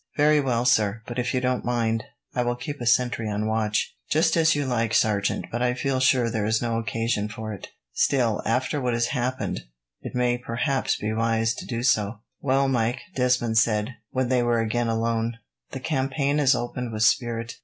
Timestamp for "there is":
6.27-6.59